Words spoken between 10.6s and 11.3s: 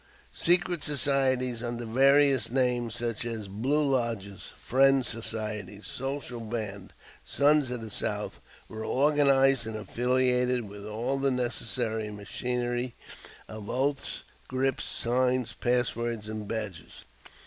with all the